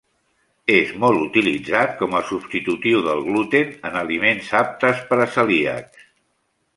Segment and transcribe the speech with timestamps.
[0.75, 6.09] És molt utilitzat com a substitutiu del gluten en aliments aptes per a celíacs.